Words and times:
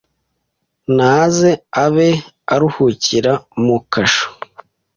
naze 0.97 1.49
abe 1.83 2.09
aruhukira 2.53 3.31
mu 3.63 3.77
kasho 3.91 4.27